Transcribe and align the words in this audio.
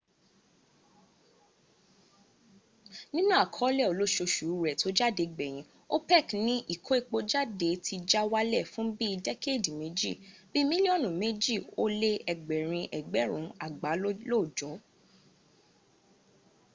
nínú 3.13 3.33
àkọọ́lẹ̀ 3.43 3.89
olóosòṣù 3.91 4.45
rẹ 4.65 4.73
tó 4.81 4.87
jáde 4.97 5.23
gbèyìǹ 5.35 5.63
opec 5.95 6.27
ní 6.45 6.53
ìkó 6.73 6.91
epo 7.01 7.17
jáde 7.31 7.69
ti 7.85 7.95
já 8.09 8.21
wálẹ̀ 8.31 8.67
fún 8.71 8.87
bí 8.97 9.05
i 9.15 9.21
dẹ́kéèdèméjì 9.25 10.11
bíi 10.51 10.63
mílíọ̀nù 10.69 11.07
mẹ́jì 11.21 11.55
ó 11.81 11.83
lé 12.01 12.11
ẹgbẹ̀rin 12.31 12.85
ẹgbẹ̀rún 12.97 13.45
àgbá 13.65 13.89
lóòjọ́ 14.01 14.73